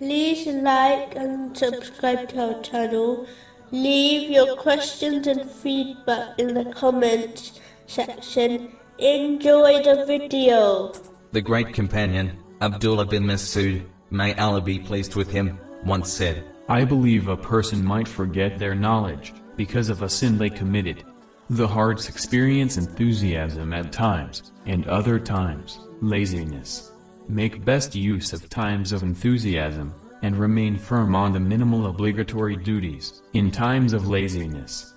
[0.00, 3.26] like and subscribe to our channel.
[3.70, 8.72] Leave your questions and feedback in the comments section.
[8.98, 10.92] Enjoy the video.
[11.32, 16.84] The great companion, Abdullah bin Masud, may Allah be pleased with him, once said, I
[16.84, 21.04] believe a person might forget their knowledge, because of a sin they committed.
[21.50, 26.92] The hearts experience enthusiasm at times, and other times, laziness.
[27.28, 33.22] Make best use of times of enthusiasm, and remain firm on the minimal obligatory duties,
[33.32, 34.94] in times of laziness.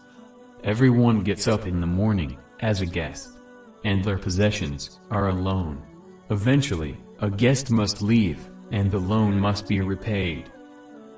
[0.63, 3.39] Everyone gets up in the morning, as a guest.
[3.85, 5.81] And their possessions, are a loan.
[6.29, 10.51] Eventually, a guest must leave, and the loan must be repaid.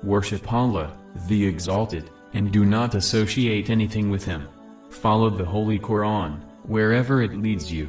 [0.04, 0.96] Worship Allah,
[1.26, 4.48] the Exalted, and do not associate anything with Him.
[4.90, 7.88] Follow the Holy Quran, wherever it leads you.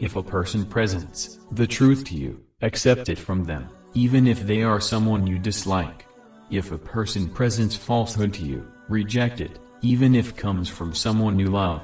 [0.00, 4.62] If a person presents the truth to you, accept it from them, even if they
[4.62, 6.06] are someone you dislike.
[6.50, 11.48] If a person presents falsehood to you, reject it, even if comes from someone you
[11.48, 11.82] love.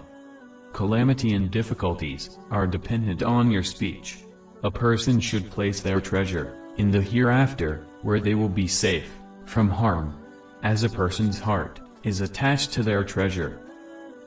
[0.72, 4.18] Calamity and difficulties are dependent on your speech.
[4.62, 9.10] A person should place their treasure in the hereafter, where they will be safe
[9.46, 10.16] from harm.
[10.62, 13.60] As a person's heart is attached to their treasure.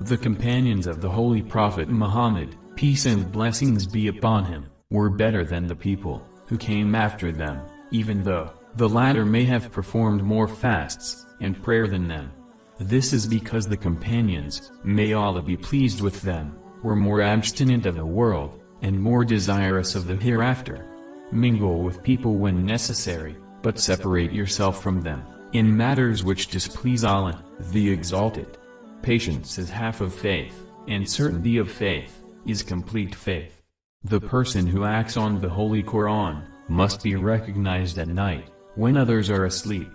[0.02, 5.46] The companions of the Holy Prophet Muhammad, peace and blessings be upon him, were better
[5.46, 10.50] than the people who came after them, even though the latter may have performed more
[10.50, 12.30] fasts and prayer than them.
[12.78, 17.96] This is because the companions, may Allah be pleased with them, were more abstinent of
[17.96, 20.86] the world, and more desirous of the hereafter.
[21.32, 27.46] Mingle with people when necessary, but separate yourself from them, in matters which displease Allah,
[27.72, 28.58] the Exalted.
[29.02, 33.61] Patience is half of faith, and certainty of faith, is complete faith.
[34.04, 39.30] The person who acts on the Holy Quran, must be recognized at night, when others
[39.30, 39.90] are asleep.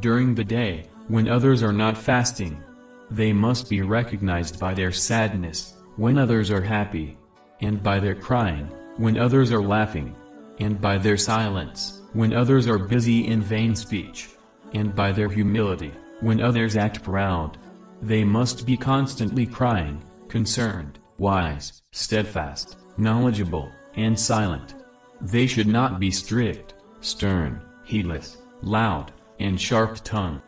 [0.00, 2.62] During the day, when others are not fasting.
[3.10, 7.18] They must be recognized by their sadness, when others are happy.
[7.60, 10.16] And by their crying, when others are laughing.
[10.58, 14.30] And by their silence, when others are busy in vain speech.
[14.72, 17.58] And by their humility, when others act proud.
[18.00, 24.74] They must be constantly crying, concerned, wise, steadfast, knowledgeable, and silent.
[25.20, 30.42] They should not be strict, stern, heedless, loud, and sharp-tongued.